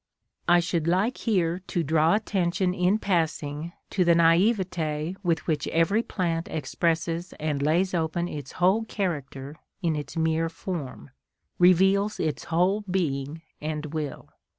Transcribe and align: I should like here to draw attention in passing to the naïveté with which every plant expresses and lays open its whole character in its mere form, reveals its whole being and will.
I 0.47 0.61
should 0.61 0.87
like 0.87 1.17
here 1.19 1.59
to 1.67 1.83
draw 1.83 2.15
attention 2.15 2.73
in 2.73 2.97
passing 2.97 3.71
to 3.91 4.03
the 4.03 4.15
naïveté 4.15 5.15
with 5.21 5.45
which 5.45 5.67
every 5.67 6.01
plant 6.01 6.47
expresses 6.49 7.33
and 7.33 7.61
lays 7.61 7.93
open 7.93 8.27
its 8.27 8.53
whole 8.53 8.83
character 8.85 9.57
in 9.83 9.95
its 9.95 10.17
mere 10.17 10.49
form, 10.49 11.11
reveals 11.59 12.19
its 12.19 12.45
whole 12.45 12.81
being 12.89 13.43
and 13.61 13.93
will. 13.93 14.29